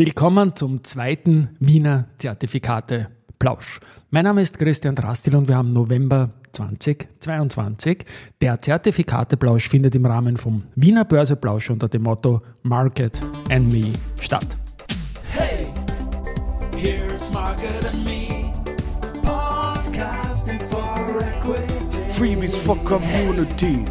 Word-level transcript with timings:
Willkommen 0.00 0.56
zum 0.56 0.82
zweiten 0.82 1.50
Wiener 1.60 2.06
Zertifikate 2.16 3.10
Plausch. 3.38 3.80
Mein 4.08 4.24
Name 4.24 4.40
ist 4.40 4.58
Christian 4.58 4.94
Drastil 4.94 5.36
und 5.36 5.46
wir 5.46 5.56
haben 5.56 5.72
November 5.72 6.30
2022. 6.52 8.06
Der 8.40 8.62
Zertifikate 8.62 9.36
Plausch 9.36 9.68
findet 9.68 9.94
im 9.94 10.06
Rahmen 10.06 10.38
vom 10.38 10.62
Wiener 10.74 11.04
Börse 11.04 11.36
Plausch 11.36 11.68
unter 11.68 11.86
dem 11.86 12.04
Motto 12.04 12.40
Market 12.62 13.20
and 13.50 13.70
Me 13.70 13.88
statt. 14.18 14.46
Hey, 15.32 15.68
here's 16.78 17.30
Market 17.30 17.84
and 17.92 18.02
Me. 18.02 18.50
Podcasting 19.22 20.60
for 20.70 21.20
Equity. 21.20 21.74
Freebies 22.08 22.56
for 22.56 22.82
Community. 22.84 23.84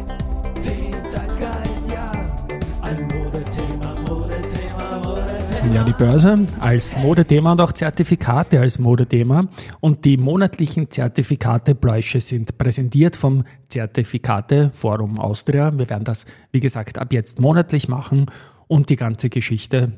Ja, 5.73 5.83
die 5.83 5.93
Börse 5.93 6.47
als 6.59 6.97
Modethema 6.97 7.51
und 7.51 7.61
auch 7.61 7.71
Zertifikate 7.71 8.59
als 8.59 8.79
Modethema. 8.79 9.47
Und 9.79 10.03
die 10.03 10.17
monatlichen 10.17 10.89
Zertifikate-Bläusche 10.89 12.19
sind 12.21 12.57
präsentiert 12.57 13.15
vom 13.15 13.43
Zertifikate 13.67 14.71
Forum 14.73 15.19
Austria. 15.19 15.71
Wir 15.77 15.89
werden 15.89 16.03
das, 16.03 16.25
wie 16.51 16.59
gesagt, 16.59 16.97
ab 16.97 17.13
jetzt 17.13 17.39
monatlich 17.39 17.87
machen 17.87 18.25
und 18.67 18.89
die 18.89 18.95
ganze 18.95 19.29
Geschichte 19.29 19.91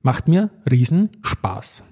macht 0.00 0.28
mir 0.28 0.50
riesen 0.70 1.10
Spaß. 1.22 1.82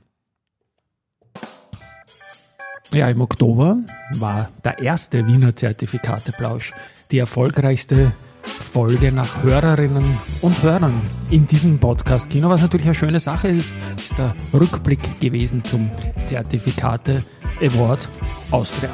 Ja, 2.92 3.08
im 3.08 3.20
Oktober 3.20 3.78
war 4.12 4.50
der 4.64 4.78
erste 4.78 5.26
Wiener 5.26 5.56
Zertifikate-Plausch 5.56 6.72
die 7.10 7.18
erfolgreichste 7.18 8.12
Folge 8.44 9.12
nach 9.12 9.42
Hörerinnen 9.42 10.04
und 10.40 10.62
Hörern 10.62 11.00
in 11.30 11.46
diesem 11.46 11.78
Podcast 11.78 12.30
Kino, 12.30 12.48
was 12.48 12.62
natürlich 12.62 12.86
eine 12.86 12.94
schöne 12.94 13.20
Sache 13.20 13.48
ist, 13.48 13.76
ist 13.96 14.18
der 14.18 14.34
Rückblick 14.52 15.20
gewesen 15.20 15.64
zum 15.64 15.90
Zertifikate 16.26 17.22
Award 17.60 18.08
Austria. 18.50 18.90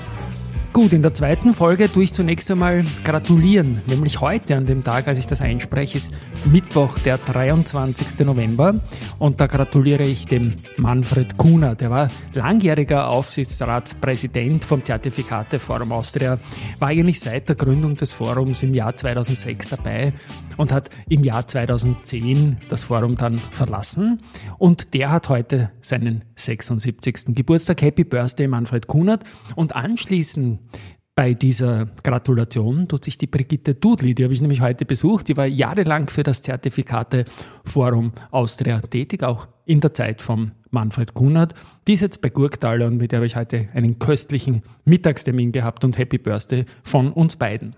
Gut, 0.73 0.93
in 0.93 1.03
der 1.03 1.13
zweiten 1.13 1.53
Folge 1.53 1.91
tue 1.91 2.05
ich 2.05 2.13
zunächst 2.13 2.49
einmal 2.49 2.85
gratulieren, 3.03 3.83
nämlich 3.87 4.21
heute 4.21 4.55
an 4.55 4.67
dem 4.67 4.85
Tag, 4.85 5.09
als 5.09 5.19
ich 5.19 5.27
das 5.27 5.41
einspreche, 5.41 5.99
ist 5.99 6.13
Mittwoch, 6.45 7.01
der 7.01 7.19
23. 7.19 8.21
November 8.21 8.77
und 9.19 9.41
da 9.41 9.49
gratuliere 9.49 10.05
ich 10.05 10.27
dem 10.27 10.55
Manfred 10.77 11.37
Kuhner, 11.37 11.75
der 11.75 11.91
war 11.91 12.09
langjähriger 12.35 13.09
Aufsichtsratspräsident 13.09 14.65
vom 14.65 14.85
Zertifikate 14.85 15.59
Forum 15.59 15.91
Austria, 15.91 16.39
war 16.79 16.89
eigentlich 16.89 17.19
seit 17.19 17.49
der 17.49 17.57
Gründung 17.57 17.97
des 17.97 18.13
Forums 18.13 18.63
im 18.63 18.73
Jahr 18.73 18.97
2006 18.97 19.71
dabei 19.71 20.13
und 20.57 20.73
hat 20.73 20.89
im 21.09 21.25
Jahr 21.25 21.49
2010 21.49 22.59
das 22.69 22.85
Forum 22.85 23.17
dann 23.17 23.39
verlassen 23.39 24.23
und 24.59 24.95
der 24.95 25.11
hat 25.11 25.31
heute 25.31 25.73
seinen 25.81 26.23
76. 26.37 27.35
Geburtstag. 27.35 27.83
Happy 27.83 28.05
Birthday 28.05 28.47
Manfred 28.47 28.87
Kunert 28.87 29.25
und 29.57 29.75
anschließend 29.75 30.60
bei 31.15 31.35
dieser 31.35 31.87
Gratulation 32.03 32.89
tut 32.89 33.05
sich 33.05 33.19
die 33.19 33.27
Brigitte 33.27 33.75
Dudli, 33.75 34.15
die 34.15 34.25
habe 34.25 34.33
ich 34.33 34.41
nämlich 34.41 34.63
heute 34.63 34.87
besucht, 34.87 35.29
die 35.29 35.37
war 35.37 35.45
jahrelang 35.45 36.09
für 36.09 36.23
das 36.23 36.41
Zertifikate 36.41 37.27
Forum 37.65 38.13
Austria 38.31 38.81
tätig, 38.81 39.23
auch 39.23 39.47
in 39.67 39.81
der 39.81 39.93
Zeit 39.93 40.23
von 40.23 40.53
Manfred 40.71 41.13
Kunert. 41.13 41.55
Die 41.87 41.93
ist 41.93 42.01
jetzt 42.01 42.23
bei 42.23 42.31
Gurktal 42.31 42.81
und 42.83 42.97
mit 42.97 43.13
der 43.13 43.19
habe 43.19 43.27
ich 43.27 43.37
heute 43.37 43.69
einen 43.75 43.99
köstlichen 43.99 44.63
Mittagstermin 44.87 45.53
gehabt 45.53 45.85
und 45.85 45.99
Happy 45.99 46.17
Birthday 46.17 46.65
von 46.83 47.13
uns 47.13 47.37
beiden. 47.37 47.77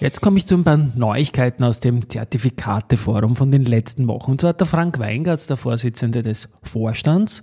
Jetzt 0.00 0.22
komme 0.22 0.38
ich 0.38 0.46
zu 0.46 0.54
ein 0.54 0.64
paar 0.64 0.78
Neuigkeiten 0.78 1.62
aus 1.62 1.80
dem 1.80 2.08
Zertifikateforum 2.08 3.36
von 3.36 3.52
den 3.52 3.64
letzten 3.64 4.08
Wochen. 4.08 4.30
Und 4.30 4.40
zwar 4.40 4.50
hat 4.50 4.60
der 4.60 4.66
Frank 4.66 4.98
Weingartz, 4.98 5.46
der 5.46 5.58
Vorsitzende 5.58 6.22
des 6.22 6.48
Vorstands, 6.62 7.42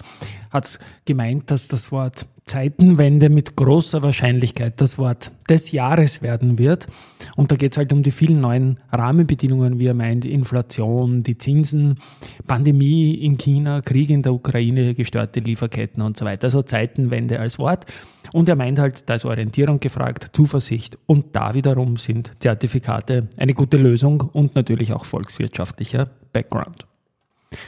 hat 0.49 0.79
gemeint, 1.05 1.51
dass 1.51 1.67
das 1.67 1.91
Wort 1.91 2.25
Zeitenwende 2.45 3.29
mit 3.29 3.55
großer 3.57 4.01
Wahrscheinlichkeit 4.01 4.81
das 4.81 4.97
Wort 4.97 5.31
des 5.49 5.71
Jahres 5.71 6.23
werden 6.23 6.57
wird. 6.57 6.87
Und 7.35 7.51
da 7.51 7.57
geht 7.57 7.73
es 7.73 7.77
halt 7.77 7.93
um 7.93 8.01
die 8.01 8.09
vielen 8.09 8.39
neuen 8.39 8.79
Rahmenbedingungen, 8.91 9.79
wie 9.79 9.85
er 9.85 9.93
meint, 9.93 10.25
Inflation, 10.25 11.21
die 11.21 11.37
Zinsen, 11.37 11.99
Pandemie 12.47 13.13
in 13.13 13.37
China, 13.37 13.81
Krieg 13.81 14.09
in 14.09 14.23
der 14.23 14.33
Ukraine, 14.33 14.95
gestörte 14.95 15.41
Lieferketten 15.41 16.01
und 16.01 16.17
so 16.17 16.25
weiter. 16.25 16.45
Also 16.45 16.63
Zeitenwende 16.63 17.39
als 17.39 17.59
Wort. 17.59 17.85
Und 18.33 18.49
er 18.49 18.55
meint 18.55 18.79
halt, 18.79 19.09
da 19.09 19.15
ist 19.15 19.25
Orientierung 19.25 19.79
gefragt, 19.79 20.29
Zuversicht 20.33 20.97
und 21.05 21.35
da 21.35 21.53
wiederum 21.53 21.97
sind 21.97 22.31
Zertifikate 22.39 23.27
eine 23.37 23.53
gute 23.53 23.77
Lösung 23.77 24.21
und 24.21 24.55
natürlich 24.55 24.93
auch 24.93 25.05
volkswirtschaftlicher 25.05 26.09
Background. 26.33 26.85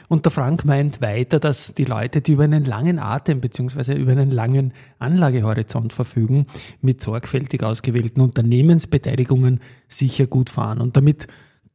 Und 0.07 0.25
der 0.25 0.31
Frank 0.31 0.65
meint 0.65 1.01
weiter, 1.01 1.39
dass 1.39 1.73
die 1.73 1.85
Leute, 1.85 2.21
die 2.21 2.33
über 2.33 2.43
einen 2.43 2.65
langen 2.65 2.99
Atem 2.99 3.39
bzw. 3.39 3.93
über 3.93 4.11
einen 4.11 4.31
langen 4.31 4.73
Anlagehorizont 4.99 5.93
verfügen, 5.93 6.47
mit 6.81 7.01
sorgfältig 7.01 7.63
ausgewählten 7.63 8.21
Unternehmensbeteiligungen 8.21 9.61
sicher 9.87 10.27
gut 10.27 10.49
fahren. 10.49 10.81
Und 10.81 10.97
damit 10.97 11.27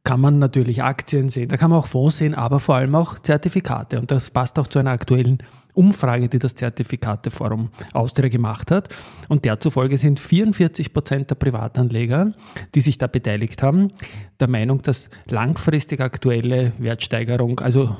kann 0.03 0.21
man 0.21 0.37
natürlich 0.37 0.83
Aktien 0.83 1.29
sehen, 1.29 1.49
da 1.49 1.57
kann 1.57 1.71
man 1.71 1.79
auch 1.79 1.87
Fonds 1.87 2.17
sehen, 2.17 2.35
aber 2.35 2.59
vor 2.59 2.75
allem 2.75 2.93
auch 2.93 3.17
Zertifikate. 3.17 3.99
Und 3.99 4.11
das 4.11 4.29
passt 4.29 4.59
auch 4.59 4.67
zu 4.67 4.77
einer 4.77 4.91
aktuellen 4.91 5.39
Umfrage, 5.75 6.29
die 6.29 6.39
das 6.39 6.55
Zertifikateforum 6.55 7.69
Austria 7.93 8.29
gemacht 8.29 8.71
hat. 8.71 8.89
Und 9.27 9.45
der 9.45 9.59
zufolge 9.59 9.97
sind 9.97 10.19
44 10.19 10.93
Prozent 10.93 11.29
der 11.29 11.35
Privatanleger, 11.35 12.33
die 12.73 12.81
sich 12.81 12.97
da 12.97 13.07
beteiligt 13.07 13.63
haben, 13.63 13.91
der 14.39 14.49
Meinung, 14.49 14.81
dass 14.81 15.09
langfristig 15.29 16.01
aktuelle 16.01 16.73
Wertsteigerung, 16.77 17.59
also 17.59 17.95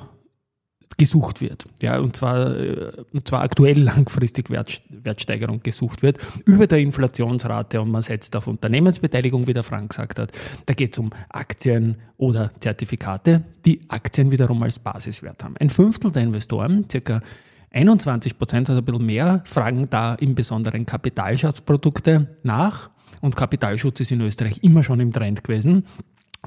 gesucht 0.97 1.41
wird. 1.41 1.65
Ja, 1.81 1.99
und 1.99 2.15
zwar, 2.15 2.55
äh, 2.57 2.91
und 3.11 3.27
zwar 3.27 3.41
aktuell 3.41 3.79
langfristig 3.81 4.49
Wert, 4.49 4.81
Wertsteigerung 4.89 5.61
gesucht 5.61 6.03
wird 6.03 6.17
über 6.45 6.67
der 6.67 6.79
Inflationsrate 6.79 7.81
und 7.81 7.91
man 7.91 8.01
setzt 8.01 8.35
auf 8.35 8.47
Unternehmensbeteiligung, 8.47 9.47
wie 9.47 9.53
der 9.53 9.63
Frank 9.63 9.89
gesagt 9.89 10.19
hat. 10.19 10.31
Da 10.65 10.73
geht 10.73 10.93
es 10.93 10.99
um 10.99 11.11
Aktien 11.29 11.97
oder 12.17 12.51
Zertifikate, 12.59 13.43
die 13.65 13.81
Aktien 13.89 14.31
wiederum 14.31 14.63
als 14.63 14.79
Basiswert 14.79 15.43
haben. 15.43 15.57
Ein 15.57 15.69
Fünftel 15.69 16.11
der 16.11 16.23
Investoren, 16.23 16.85
circa 16.89 17.21
21 17.75 18.37
Prozent, 18.37 18.69
also 18.69 18.81
ein 18.81 18.85
bisschen 18.85 19.05
mehr, 19.05 19.43
fragen 19.45 19.89
da 19.89 20.15
im 20.15 20.33
Besonderen 20.33 20.85
Kapitalschatzprodukte 20.85 22.35
nach. 22.43 22.89
Und 23.21 23.35
Kapitalschutz 23.35 23.99
ist 23.99 24.11
in 24.11 24.21
Österreich 24.21 24.63
immer 24.63 24.83
schon 24.83 24.99
im 24.99 25.11
Trend 25.11 25.43
gewesen 25.43 25.83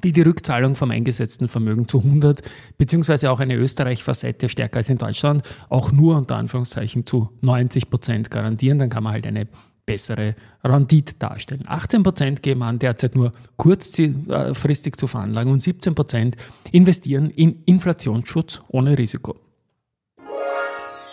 die 0.05 0.13
die 0.13 0.23
Rückzahlung 0.23 0.75
vom 0.75 0.91
eingesetzten 0.91 1.49
Vermögen 1.49 1.89
zu 1.89 1.99
100 1.99 2.43
beziehungsweise 2.77 3.31
auch 3.31 3.41
eine 3.41 3.57
Österreich-Facette 3.57 4.49
stärker 4.49 4.79
als 4.79 4.89
in 4.89 4.99
Deutschland 4.99 5.43
auch 5.69 5.93
nur 5.93 6.17
unter 6.17 6.37
Anführungszeichen 6.37 7.07
zu 7.07 7.31
90 7.41 7.91
Prozent 7.91 8.31
garantieren. 8.31 8.79
Dann 8.79 8.91
kann 8.91 9.03
man 9.03 9.13
halt 9.13 9.27
eine 9.27 9.49
bessere 9.87 10.35
Rendite 10.63 11.15
darstellen. 11.19 11.65
18 11.67 12.03
Prozent 12.03 12.43
geben 12.43 12.63
an, 12.63 12.79
derzeit 12.79 13.17
nur 13.17 13.33
kurzfristig 13.57 14.97
zu 14.97 15.07
veranlagen 15.07 15.51
und 15.51 15.63
17 15.63 15.95
Prozent 15.95 16.37
investieren 16.73 17.31
in 17.31 17.63
Inflationsschutz 17.65 18.61
ohne 18.69 18.97
Risiko. 18.99 19.37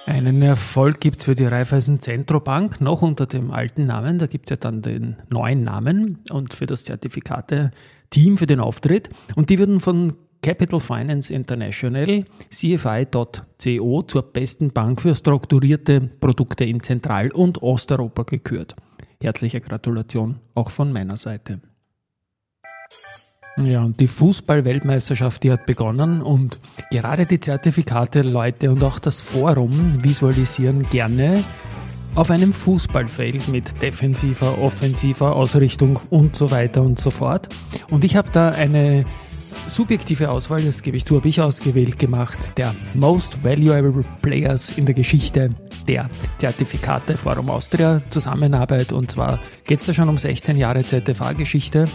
Einen 0.07 0.43
Erfolg 0.43 1.01
gibt 1.01 1.23
für 1.23 1.33
die 1.33 1.45
Raiffeisen 1.45 1.99
Zentrobank 1.99 2.79
noch 2.79 3.01
unter 3.01 3.25
dem 3.25 3.49
alten 3.49 3.88
Namen. 3.88 4.19
Da 4.19 4.27
gibt 4.27 4.45
es 4.45 4.51
ja 4.51 4.55
dann 4.57 4.83
den 4.83 5.16
neuen 5.29 5.63
Namen 5.63 6.19
und 6.29 6.53
für 6.53 6.67
das 6.67 6.83
Zertifikate-Team 6.83 8.38
für 8.38 8.45
den 8.45 8.59
Auftritt. 8.59 9.09
Und 9.35 9.49
die 9.49 9.57
wurden 9.57 9.79
von 9.79 10.16
Capital 10.43 10.79
Finance 10.79 11.33
International, 11.33 12.23
CFI.co, 12.51 14.03
zur 14.03 14.21
besten 14.31 14.71
Bank 14.71 15.01
für 15.01 15.16
strukturierte 15.16 16.01
Produkte 16.01 16.66
in 16.66 16.83
Zentral- 16.83 17.31
und 17.31 17.63
Osteuropa 17.63 18.23
gekürt. 18.23 18.75
Herzliche 19.19 19.59
Gratulation 19.59 20.39
auch 20.53 20.69
von 20.69 20.93
meiner 20.93 21.17
Seite. 21.17 21.61
Ja, 23.57 23.83
und 23.83 24.01
die 24.01 24.07
Fußball-Weltmeisterschaft, 24.07 25.43
die 25.43 25.51
hat 25.51 25.66
begonnen 25.66 26.21
und 26.21 26.59
gerade 26.91 27.25
die 27.25 27.39
Zertifikate, 27.39 28.22
Leute 28.22 28.69
und 28.69 28.84
auch 28.84 28.99
das 28.99 29.22
Forum 29.22 30.03
visualisieren 30.03 30.85
gerne 30.90 31.41
auf 32.16 32.31
einem 32.31 32.52
Fußballfeld 32.52 33.47
mit 33.47 33.81
defensiver, 33.81 34.57
offensiver 34.57 35.35
Ausrichtung 35.35 35.99
und 36.09 36.35
so 36.35 36.52
weiter 36.52 36.81
und 36.81 36.99
so 36.99 37.11
fort. 37.11 37.47
Und 37.90 38.03
ich 38.03 38.17
habe 38.17 38.29
da 38.29 38.49
eine 38.49 39.05
subjektive 39.67 40.29
Auswahl, 40.29 40.61
das 40.61 40.81
gebe 40.81 40.97
ich 40.97 41.05
zu, 41.05 41.17
habe 41.17 41.28
ich 41.28 41.41
ausgewählt 41.41 41.99
gemacht, 41.99 42.57
der 42.57 42.75
Most 42.93 43.43
Valuable 43.43 44.03
Players 44.22 44.78
in 44.78 44.85
der 44.85 44.96
Geschichte 44.96 45.49
der 45.87 46.09
Zertifikate 46.37 47.17
Forum 47.17 47.49
Austria 47.49 48.02
Zusammenarbeit. 48.09 48.91
Und 48.91 49.11
zwar 49.11 49.40
geht 49.66 49.79
es 49.79 49.85
da 49.85 49.93
schon 49.93 50.09
um 50.09 50.17
16 50.17 50.57
Jahre 50.57 50.84
ZFA-Geschichte. 50.84 51.87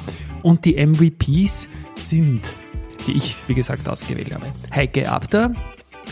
Und 0.42 0.64
die 0.64 0.84
MVPs 0.84 1.68
sind, 1.96 2.52
die 3.06 3.12
ich, 3.12 3.36
wie 3.46 3.54
gesagt, 3.54 3.88
ausgewählt 3.88 4.34
habe. 4.34 4.46
Heike 4.74 5.10
Abter, 5.10 5.52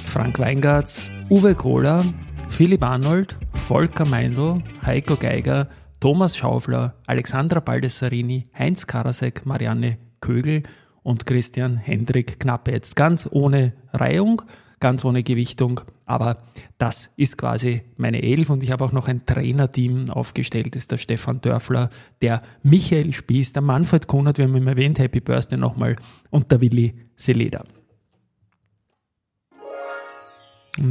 Frank 0.07 0.39
Weingartz, 0.39 1.03
Uwe 1.31 1.55
Kohler, 1.55 2.05
Philipp 2.49 2.83
Arnold, 2.83 3.37
Volker 3.53 4.07
Meindl, 4.07 4.63
Heiko 4.85 5.17
Geiger, 5.17 5.69
Thomas 6.01 6.37
Schaufler, 6.37 6.95
Alexandra 7.07 7.61
Baldessarini, 7.61 8.45
Heinz 8.57 8.87
Karasek, 8.87 9.45
Marianne 9.47 9.99
Kögel 10.21 10.63
und 11.09 11.25
Christian 11.25 11.79
Hendrik 11.79 12.39
Knappe. 12.39 12.71
Jetzt 12.71 12.95
ganz 12.95 13.27
ohne 13.33 13.73
Reihung, 13.95 14.43
ganz 14.79 15.07
ohne 15.07 15.23
Gewichtung, 15.23 15.81
aber 16.05 16.37
das 16.77 17.09
ist 17.17 17.39
quasi 17.39 17.81
meine 17.97 18.23
Elf 18.23 18.51
und 18.51 18.63
ich 18.63 18.71
habe 18.71 18.85
auch 18.85 18.93
noch 18.93 19.09
ein 19.09 19.25
Trainerteam 19.25 20.11
aufgestellt, 20.11 20.77
das 20.77 20.83
ist 20.83 20.93
der 20.93 20.99
Stefan 20.99 21.41
Dörfler, 21.41 21.89
der 22.21 22.43
Michael 22.63 23.15
Spieß, 23.15 23.55
der 23.55 23.63
Manfred 23.63 24.07
Konert, 24.07 24.37
wir 24.37 24.45
haben 24.45 24.57
ihn 24.57 24.67
erwähnt, 24.67 24.99
Happy 24.99 25.21
Birthday 25.21 25.59
nochmal 25.59 25.97
und 26.29 26.53
der 26.53 26.61
Willi 26.61 26.93
Seleder. 27.17 27.65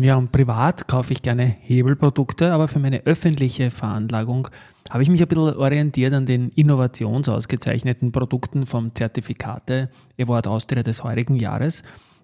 Ja, 0.01 0.17
und 0.17 0.31
privat 0.31 0.87
kaufe 0.87 1.13
ich 1.13 1.21
gerne 1.21 1.45
Hebelprodukte, 1.45 2.51
aber 2.51 2.67
für 2.67 2.79
meine 2.79 3.05
öffentliche 3.05 3.71
Veranlagung 3.71 4.49
habe 4.89 5.03
ich 5.03 5.09
mich 5.09 5.21
ein 5.21 5.27
bisschen 5.27 5.55
orientiert 5.55 6.13
an 6.13 6.25
den 6.25 6.49
innovationsausgezeichneten 6.49 8.11
Produkten 8.11 8.65
vom 8.65 8.93
Zertifikate 8.93 9.89
Award 10.19 10.47
Austria 10.47 10.83
des 10.83 11.03
heurigen 11.03 11.35
Jahres, 11.35 11.83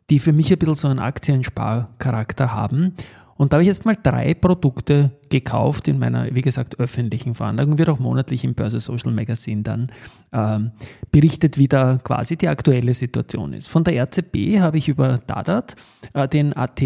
die 0.10 0.20
für 0.20 0.34
mich 0.34 0.52
ein 0.52 0.60
bisschen 0.60 0.76
so 0.76 0.88
einen 0.90 1.00
Aktiensparcharakter 1.00 2.54
haben. 2.54 2.96
Und 3.36 3.52
da 3.52 3.56
habe 3.56 3.64
ich 3.64 3.68
jetzt 3.68 3.86
mal 3.86 3.98
drei 4.02 4.34
Produkte 4.34 5.12
gekauft 5.34 5.88
in 5.88 5.98
meiner, 5.98 6.36
wie 6.36 6.42
gesagt, 6.42 6.80
öffentlichen 6.80 7.34
Veranlagung. 7.34 7.80
Wird 7.80 7.90
auch 7.90 7.98
monatlich 7.98 8.44
im 8.44 8.54
Börse 8.54 8.80
Social 8.80 9.12
Magazine 9.12 9.64
dann 9.64 9.92
ähm, 10.32 10.72
berichtet, 11.12 11.58
wie 11.58 11.68
da 11.68 11.98
quasi 11.98 12.38
die 12.38 12.50
aktuelle 12.50 12.94
Situation 12.94 13.54
ist. 13.54 13.68
Von 13.68 13.84
der 13.84 13.96
RCB 13.96 14.60
habe 14.60 14.78
ich 14.78 14.90
über 14.90 15.22
Dadat 15.26 15.76
äh, 16.14 16.28
den 16.28 16.54
AT 16.56 16.84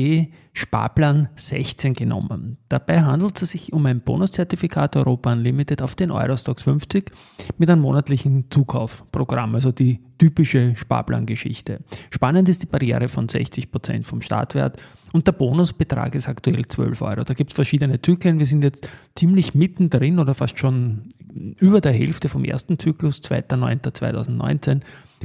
Sparplan 0.53 1.27
16 1.35 1.94
genommen. 1.94 2.57
Dabei 2.69 3.01
handelt 3.01 3.39
es 3.41 3.51
sich 3.51 3.73
um 3.73 3.85
ein 3.85 3.99
Bonuszertifikat 3.99 4.95
Europa 4.95 5.33
Unlimited 5.33 5.81
auf 5.81 5.94
den 5.94 6.09
Eurostox 6.09 6.63
50 6.63 7.11
mit 7.57 7.69
einem 7.69 7.81
monatlichen 7.81 8.49
Zukaufprogramm, 8.49 9.55
also 9.55 9.71
die 9.71 9.99
typische 10.17 10.75
Sparplangeschichte. 10.75 11.81
Spannend 12.09 12.49
ist 12.49 12.63
die 12.63 12.65
Barriere 12.65 13.07
von 13.07 13.27
60% 13.27 14.03
vom 14.03 14.21
Startwert 14.21 14.81
und 15.13 15.27
der 15.27 15.31
Bonusbetrag 15.31 16.15
ist 16.15 16.27
aktuell 16.27 16.65
12 16.65 17.01
Euro. 17.01 17.23
Da 17.23 17.33
gibt 17.33 17.51
es 17.51 17.55
verschiedene 17.55 18.01
Zyklen. 18.01 18.36
Wir 18.39 18.45
sind 18.45 18.63
jetzt 18.63 18.87
ziemlich 19.15 19.55
mittendrin 19.55 20.19
oder 20.19 20.33
fast 20.33 20.59
schon 20.59 21.09
über 21.59 21.81
der 21.81 21.91
Hälfte 21.91 22.29
vom 22.29 22.43
ersten 22.43 22.79
Zyklus, 22.79 23.21
2.9.2019 23.21 24.81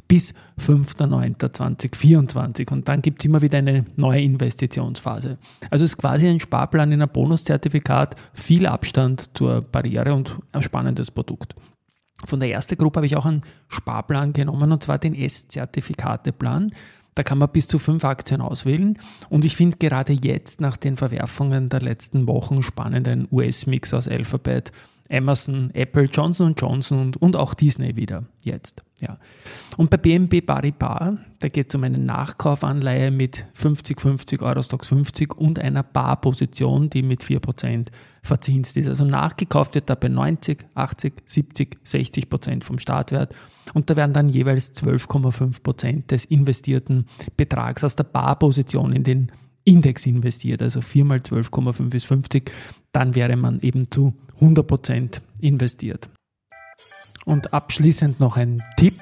bis 0.09 0.35
5.9.2024. 0.59 2.71
Und 2.71 2.89
dann 2.89 3.03
gibt 3.03 3.23
es 3.23 3.27
immer 3.27 3.43
wieder 3.43 3.59
eine 3.59 3.85
neue 3.97 4.23
Investitionsphase. 4.23 5.37
Also 5.71 5.85
es 5.85 5.93
ist 5.93 5.99
quasi 5.99 6.29
ein 6.29 6.41
Sparplan 6.41 6.93
in 6.93 7.03
ein 7.03 7.09
Bonuszertifikat, 7.09 8.17
viel 8.35 8.67
Abstand 8.67 9.37
zur 9.37 9.63
Barriere 9.63 10.15
und 10.15 10.39
ein 10.53 10.63
spannendes 10.63 11.11
Produkt. 11.11 11.55
Von 12.25 12.41
der 12.41 12.51
ersten 12.51 12.77
Gruppe 12.77 12.99
habe 12.99 13.07
ich 13.07 13.17
auch 13.17 13.27
einen 13.27 13.43
Sparplan 13.69 14.33
genommen, 14.33 14.71
und 14.71 14.83
zwar 14.83 14.99
den 14.99 15.15
S-Zertifikateplan. 15.15 16.73
Da 17.15 17.23
kann 17.23 17.39
man 17.39 17.51
bis 17.51 17.69
zu 17.69 17.79
fünf 17.79 18.05
Aktien 18.05 18.41
auswählen. 18.41 18.99
Und 19.29 19.45
ich 19.45 19.57
finde 19.57 19.77
gerade 19.77 20.15
jetzt 20.15 20.61
nach 20.61 20.77
den 20.77 20.97
Verwerfungen 20.97 21.69
der 21.69 21.83
letzten 21.83 22.27
Wochen 22.27 22.63
spannend 22.63 23.07
ein 23.09 23.29
US-Mix 23.31 23.93
aus 23.93 24.09
Alphabet, 24.09 24.73
Amazon, 25.11 25.71
Apple, 25.75 26.05
Johnson 26.05 26.55
Johnson 26.57 26.99
und, 26.99 27.17
und 27.19 27.37
auch 27.37 27.55
Disney 27.55 27.97
wieder 27.97 28.25
jetzt. 28.45 28.83
Ja. 29.01 29.19
Und 29.77 29.91
bei 29.91 29.99
BNB 29.99 30.45
Paribas, 30.45 31.15
da 31.39 31.49
geht 31.49 31.69
es 31.69 31.75
um 31.75 31.85
eine 31.85 31.99
Nachkaufanleihe 31.99 33.11
mit 33.11 33.45
50, 33.55 34.01
50 34.01 34.41
Eurostox 34.41 34.89
50 34.89 35.37
und 35.37 35.59
einer 35.59 35.83
Barposition, 35.83 36.89
die 36.89 37.03
mit 37.03 37.23
4% 37.23 37.89
verzinst 38.25 38.77
ist. 38.77 38.89
Also 38.89 39.05
nachgekauft 39.05 39.75
wird 39.75 39.91
da 39.91 39.95
bei 39.95 40.09
90, 40.09 40.65
80, 40.75 41.15
70, 41.27 41.79
60 41.83 42.29
Prozent 42.29 42.65
vom 42.65 42.79
Startwert 42.79 43.35
und 43.75 43.91
da 43.91 43.97
werden 43.97 44.13
dann 44.13 44.29
jeweils 44.29 44.75
12,5 44.75 45.63
Prozent 45.63 46.11
des 46.11 46.25
investierten 46.25 47.07
Betrags 47.37 47.85
aus 47.85 47.97
der 47.97 48.05
Barposition 48.05 48.93
in 48.93 49.03
den 49.03 49.33
Index 49.65 50.07
investiert, 50.07 50.63
also 50.63 50.81
4 50.81 51.05
mal 51.05 51.19
12,5 51.19 51.95
ist 51.95 52.07
50, 52.07 52.51
dann 52.93 53.15
wäre 53.15 53.37
man 53.37 53.61
eben 53.61 53.91
zu 53.91 54.15
100 54.37 54.67
Prozent 54.67 55.23
investiert. 55.41 56.11
Und 57.25 57.53
abschließend 57.53 58.19
noch 58.19 58.37
ein 58.37 58.63
Tipp. 58.77 58.97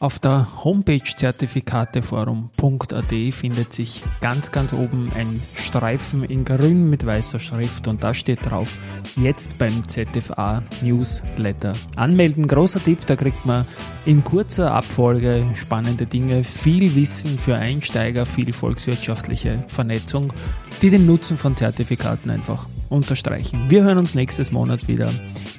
Auf 0.00 0.20
der 0.20 0.46
Homepage 0.62 1.02
zertifikateforum.at 1.02 3.12
findet 3.32 3.72
sich 3.72 4.04
ganz, 4.20 4.52
ganz 4.52 4.72
oben 4.72 5.10
ein 5.16 5.42
Streifen 5.56 6.22
in 6.22 6.44
grün 6.44 6.88
mit 6.88 7.04
weißer 7.04 7.40
Schrift 7.40 7.88
und 7.88 8.04
da 8.04 8.14
steht 8.14 8.48
drauf, 8.48 8.78
jetzt 9.16 9.58
beim 9.58 9.88
ZFA 9.88 10.62
Newsletter 10.82 11.72
anmelden. 11.96 12.46
Großer 12.46 12.80
Tipp, 12.80 13.08
da 13.08 13.16
kriegt 13.16 13.44
man 13.44 13.66
in 14.06 14.22
kurzer 14.22 14.72
Abfolge 14.72 15.44
spannende 15.56 16.06
Dinge, 16.06 16.44
viel 16.44 16.94
Wissen 16.94 17.36
für 17.36 17.56
Einsteiger, 17.56 18.24
viel 18.24 18.52
volkswirtschaftliche 18.52 19.64
Vernetzung, 19.66 20.32
die 20.80 20.90
den 20.90 21.06
Nutzen 21.06 21.36
von 21.36 21.56
Zertifikaten 21.56 22.30
einfach 22.30 22.68
unterstreichen. 22.88 23.70
Wir 23.70 23.84
hören 23.84 23.98
uns 23.98 24.14
nächstes 24.14 24.52
Monat 24.52 24.88
wieder 24.88 25.10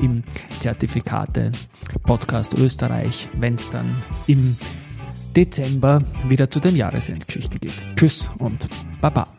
im 0.01 0.23
Zertifikate 0.59 1.51
Podcast 2.03 2.57
Österreich, 2.57 3.29
wenn 3.33 3.55
es 3.55 3.69
dann 3.69 3.95
im 4.27 4.57
Dezember 5.35 6.01
wieder 6.27 6.49
zu 6.49 6.59
den 6.59 6.75
Jahresendgeschichten 6.75 7.59
geht. 7.59 7.95
Tschüss 7.95 8.31
und 8.39 8.67
Baba. 9.01 9.38